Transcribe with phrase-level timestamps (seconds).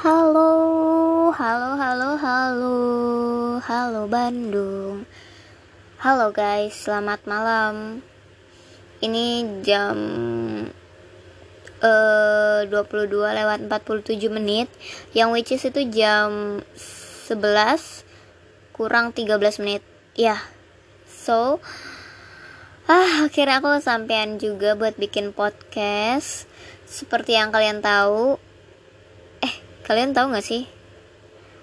[0.00, 2.76] Halo, halo, halo, halo,
[3.60, 5.04] halo Bandung.
[6.00, 8.00] Halo guys, selamat malam.
[9.04, 10.00] Ini jam
[11.84, 14.72] eh 22 lewat 47 menit,
[15.12, 16.64] yang which is itu jam
[17.28, 18.00] 11
[18.72, 19.84] kurang 13 menit.
[20.16, 20.40] Ya.
[21.04, 21.60] So,
[22.88, 26.48] ah akhirnya aku sampean juga buat bikin podcast.
[26.88, 28.40] Seperti yang kalian tahu,
[29.90, 30.70] kalian tahu nggak sih?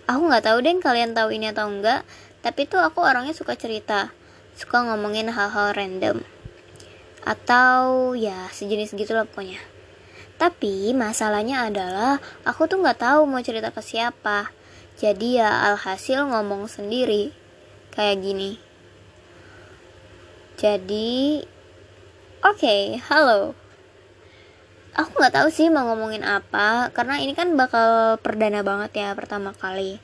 [0.04, 2.04] Aku nggak tahu deh kalian tahu ini atau enggak
[2.44, 4.12] tapi tuh aku orangnya suka cerita
[4.60, 6.28] suka ngomongin hal-hal random.
[7.24, 9.64] Atau ya sejenis gitulah pokoknya.
[10.36, 14.52] Tapi masalahnya adalah aku tuh nggak tahu mau cerita ke siapa.
[15.00, 17.32] Jadi ya alhasil ngomong sendiri
[17.96, 18.60] kayak gini.
[20.60, 21.48] Jadi
[22.44, 23.67] oke okay, halo
[24.98, 29.54] aku nggak tahu sih mau ngomongin apa karena ini kan bakal perdana banget ya pertama
[29.54, 30.02] kali.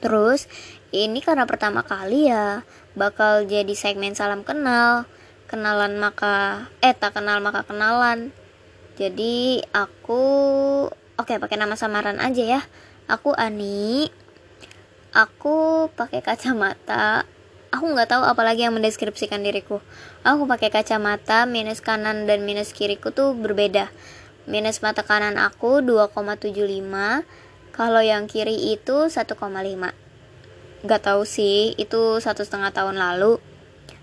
[0.00, 0.48] Terus
[0.88, 2.64] ini karena pertama kali ya
[2.96, 5.04] bakal jadi segmen salam kenal.
[5.48, 8.32] Kenalan maka eh tak kenal maka kenalan.
[8.96, 10.22] Jadi aku
[10.90, 12.60] oke pakai nama samaran aja ya.
[13.08, 14.08] Aku Ani
[15.12, 17.24] aku pakai kacamata
[17.72, 19.80] aku nggak tahu apalagi yang mendeskripsikan diriku.
[20.24, 23.92] Aku pakai kacamata minus kanan dan minus kiriku tuh berbeda.
[24.48, 26.52] Minus mata kanan aku 2,75
[27.76, 30.08] kalau yang kiri itu 1,5
[30.78, 33.42] nggak tahu sih itu satu setengah tahun lalu.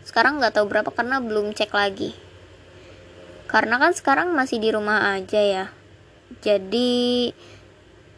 [0.03, 2.11] Sekarang nggak tahu berapa karena belum cek lagi.
[3.47, 5.66] Karena kan sekarang masih di rumah aja ya.
[6.43, 7.31] Jadi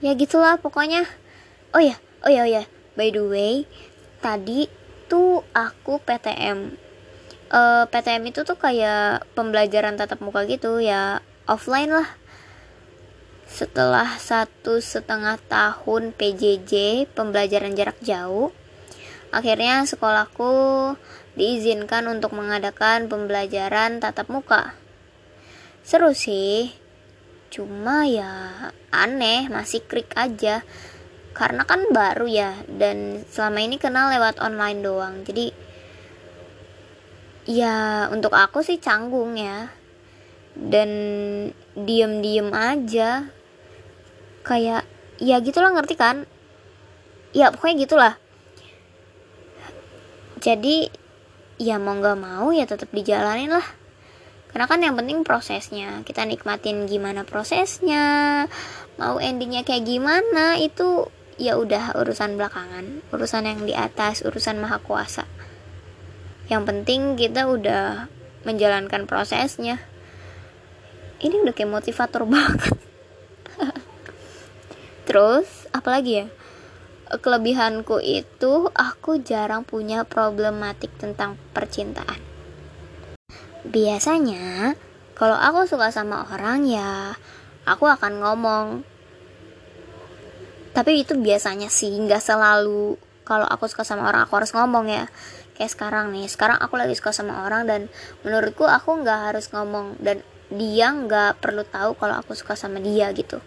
[0.02, 1.06] ya gitulah pokoknya.
[1.78, 2.64] Oh ya oh ya oh ya.
[2.98, 3.54] By the way
[4.26, 4.66] tadi
[5.08, 6.76] itu aku PTM
[7.56, 12.12] uh, eh, PTM itu tuh kayak pembelajaran tatap muka gitu ya offline lah.
[13.48, 18.52] Setelah satu setengah tahun PJJ pembelajaran jarak jauh
[19.32, 20.52] akhirnya sekolahku
[21.40, 24.76] diizinkan untuk mengadakan pembelajaran tatap muka.
[25.88, 26.76] Seru sih
[27.48, 30.68] cuma ya aneh masih krik aja
[31.38, 35.22] karena kan baru ya dan selama ini kenal lewat online doang.
[35.22, 35.54] Jadi
[37.46, 39.70] ya untuk aku sih canggung ya.
[40.58, 40.90] Dan
[41.78, 43.30] diem-diem aja.
[44.42, 44.90] Kayak
[45.22, 46.26] ya gitulah ngerti kan?
[47.38, 48.14] Ya pokoknya gitulah.
[50.42, 50.90] Jadi
[51.62, 53.68] ya mau nggak mau ya tetap dijalanin lah.
[54.50, 56.02] Karena kan yang penting prosesnya.
[56.02, 58.50] Kita nikmatin gimana prosesnya.
[58.98, 63.06] Mau endingnya kayak gimana itu ya udah urusan belakangan.
[63.14, 65.30] Urusan yang di atas urusan maha kuasa.
[66.50, 68.10] Yang penting kita udah
[68.44, 69.80] menjalankan prosesnya.
[71.18, 72.76] Ini udah kayak motivator banget.
[75.08, 76.28] Terus apalagi ya?
[77.08, 82.20] Kelebihanku itu aku jarang punya problematik tentang percintaan.
[83.64, 84.76] Biasanya
[85.16, 87.16] kalau aku suka sama orang ya
[87.64, 88.66] aku akan ngomong
[90.74, 92.98] tapi itu biasanya sih nggak selalu.
[93.28, 95.06] Kalau aku suka sama orang aku harus ngomong ya.
[95.60, 97.82] Kayak sekarang nih sekarang aku lagi suka sama orang dan
[98.24, 103.12] menurutku aku nggak harus ngomong dan dia nggak perlu tahu kalau aku suka sama dia
[103.12, 103.44] gitu.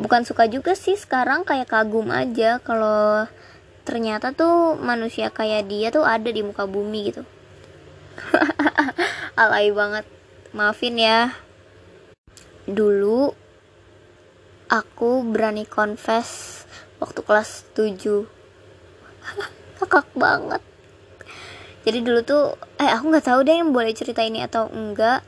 [0.00, 3.28] Bukan suka juga sih sekarang kayak kagum aja kalau
[3.84, 7.22] ternyata tuh manusia kayak dia tuh ada di muka bumi gitu.
[9.42, 10.08] Alay banget.
[10.56, 11.34] Maafin ya.
[12.64, 13.41] Dulu
[14.72, 16.64] aku berani confess
[16.96, 18.24] waktu kelas 7
[19.76, 20.64] kakak banget.
[21.84, 25.20] Jadi dulu tuh eh aku nggak tahu deh yang boleh cerita ini atau enggak.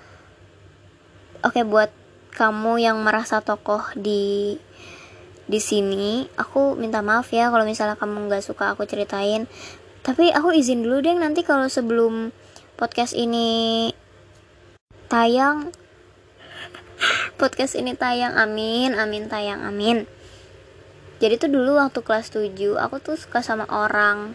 [1.44, 1.93] Oke buat
[2.32, 4.56] kamu yang merasa tokoh di
[5.44, 9.44] di sini aku minta maaf ya kalau misalnya kamu nggak suka aku ceritain.
[10.00, 12.32] Tapi aku izin dulu deh nanti kalau sebelum
[12.81, 13.93] podcast ini
[15.12, 15.69] tayang
[17.34, 20.06] podcast ini tayang amin amin tayang amin.
[21.22, 24.34] Jadi tuh dulu waktu kelas 7 aku tuh suka sama orang.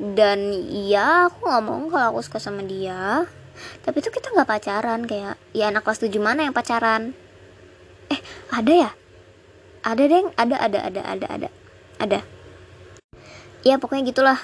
[0.00, 3.28] Dan iya aku ngomong kalau aku suka sama dia.
[3.86, 7.14] Tapi tuh kita nggak pacaran kayak ya anak kelas 7 mana yang pacaran?
[8.10, 8.20] Eh
[8.50, 8.90] ada ya?
[9.84, 10.26] Ada deng?
[10.34, 11.48] Ada ada ada ada ada.
[12.00, 12.20] Ada.
[13.62, 14.40] Ya pokoknya gitulah.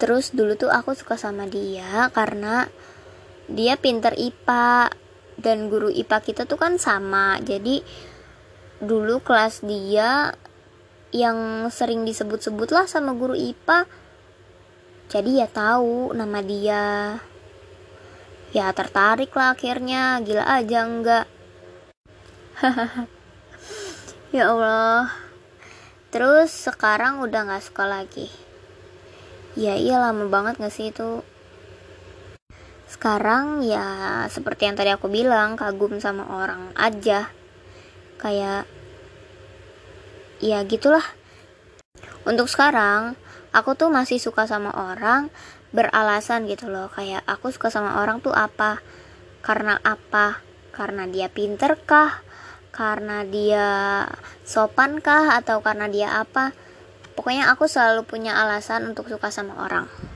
[0.00, 2.70] Terus dulu tuh aku suka sama dia karena
[3.50, 4.94] dia pinter IPA
[5.40, 7.40] dan guru IPA kita tuh kan sama.
[7.40, 7.82] Jadi
[8.84, 10.36] dulu kelas dia
[11.10, 13.88] yang sering disebut-sebut lah sama guru IPA
[15.10, 17.18] jadi ya tahu nama dia.
[18.54, 20.22] Ya tertarik lah akhirnya.
[20.22, 21.26] Gila aja enggak.
[24.30, 25.10] Ya Allah.
[26.14, 28.30] Terus sekarang udah nggak suka lagi.
[29.58, 31.26] Ya iya lama banget gak sih itu
[32.90, 37.30] sekarang ya seperti yang tadi aku bilang kagum sama orang aja.
[38.18, 38.66] Kayak
[40.42, 41.06] ya gitulah.
[42.26, 43.14] Untuk sekarang
[43.54, 45.30] aku tuh masih suka sama orang
[45.70, 46.90] beralasan gitu loh.
[46.90, 48.82] Kayak aku suka sama orang tuh apa?
[49.40, 50.42] Karena apa?
[50.74, 52.26] Karena dia pinter kah?
[52.74, 53.68] Karena dia
[54.42, 55.38] sopan kah?
[55.38, 56.50] Atau karena dia apa?
[57.14, 60.09] Pokoknya aku selalu punya alasan untuk suka sama orang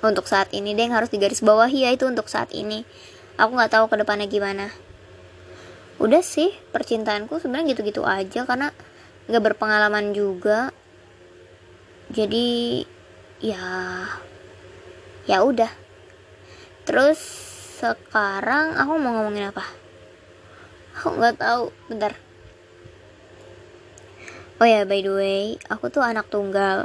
[0.00, 2.88] untuk saat ini deh yang harus digaris bawahi ya itu untuk saat ini.
[3.36, 4.72] Aku nggak tahu ke depannya gimana.
[6.00, 8.72] Udah sih percintaanku sebenarnya gitu-gitu aja karena
[9.28, 10.72] nggak berpengalaman juga.
[12.08, 12.82] Jadi
[13.44, 13.64] ya
[15.28, 15.72] ya udah.
[16.88, 17.20] Terus
[17.80, 19.64] sekarang aku mau ngomongin apa?
[20.96, 21.68] Aku nggak tahu.
[21.92, 22.16] Bentar.
[24.60, 26.84] Oh ya by the way aku tuh anak tunggal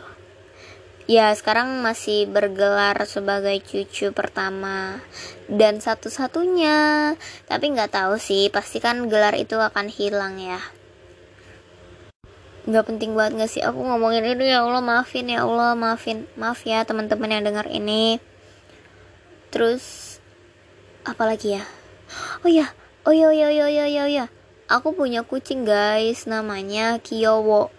[1.06, 5.02] ya sekarang masih bergelar sebagai cucu pertama
[5.46, 7.14] dan satu-satunya.
[7.46, 10.58] Tapi nggak tahu sih pasti kan gelar itu akan hilang ya.
[12.66, 13.62] Nggak penting banget nggak sih?
[13.62, 16.26] Aku ngomongin ini ya Allah maafin ya Allah maafin.
[16.34, 18.18] Maaf ya teman-teman yang dengar ini.
[19.54, 20.18] Terus
[21.06, 21.64] apalagi ya?
[22.42, 22.74] Oh ya
[23.06, 24.26] oh ya oh ya oh ya oh ya, ya, ya.
[24.66, 27.70] aku punya kucing guys namanya Kiyowo.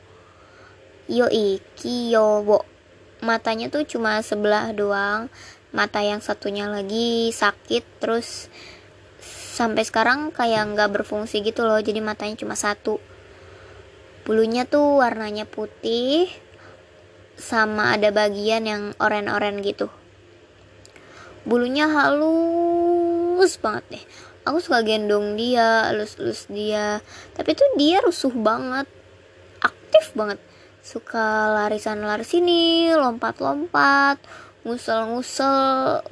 [1.10, 2.75] Yoi Kiyowo
[3.24, 5.32] matanya tuh cuma sebelah doang.
[5.74, 8.48] Mata yang satunya lagi sakit terus
[9.56, 13.00] sampai sekarang kayak nggak berfungsi gitu loh jadi matanya cuma satu.
[14.26, 16.28] Bulunya tuh warnanya putih
[17.36, 19.92] sama ada bagian yang oren-oren gitu.
[21.46, 24.04] Bulunya halus banget deh.
[24.46, 27.04] Aku suka gendong dia halus-halus dia.
[27.38, 28.88] Tapi tuh dia rusuh banget.
[29.62, 30.42] Aktif banget
[30.86, 34.22] suka lari sana lari sini lompat-lompat
[34.62, 35.58] ngusel-ngusel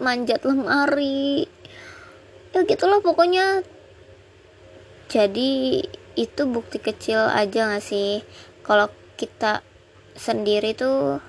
[0.03, 1.47] manjat lemari.
[2.51, 3.63] Ya gitulah pokoknya.
[5.07, 5.83] Jadi
[6.19, 8.27] itu bukti kecil aja gak sih?
[8.67, 9.63] Kalau kita
[10.19, 11.23] sendiri tuh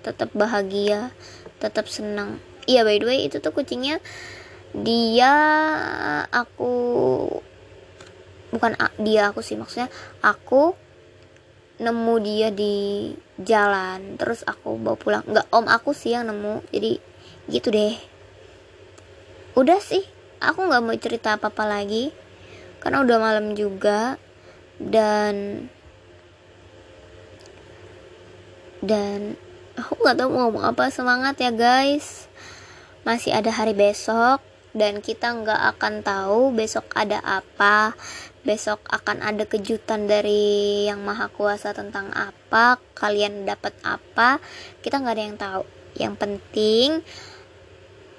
[0.00, 1.12] tetap bahagia
[1.60, 2.40] tetap senang.
[2.64, 4.00] Iya by the way itu tuh kucingnya.
[4.72, 5.32] Dia
[6.32, 6.72] aku
[8.56, 8.72] bukan
[9.04, 9.92] dia aku sih maksudnya.
[10.24, 10.85] Aku
[11.76, 15.24] nemu dia di jalan terus aku bawa pulang.
[15.28, 17.00] Nggak om aku sih yang nemu jadi
[17.52, 17.96] gitu deh.
[19.56, 20.04] Udah sih
[20.40, 22.12] aku nggak mau cerita apa apa lagi
[22.80, 24.20] karena udah malam juga
[24.76, 25.66] dan
[28.84, 29.40] dan
[29.76, 30.88] aku nggak tahu mau ngomong apa.
[30.88, 32.28] Semangat ya guys.
[33.04, 34.42] Masih ada hari besok
[34.76, 37.96] dan kita nggak akan tahu besok ada apa
[38.46, 44.38] besok akan ada kejutan dari yang maha kuasa tentang apa kalian dapat apa
[44.80, 45.62] kita nggak ada yang tahu.
[45.98, 46.88] Yang penting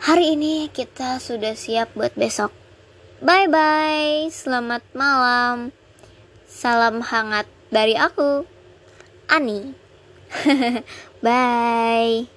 [0.03, 2.51] hari ini kita sudah siap buat besok.
[3.23, 5.71] Bye bye selamat malam.
[6.45, 8.43] Salam hangat dari aku
[9.31, 9.71] Ani.
[11.23, 12.36] Bye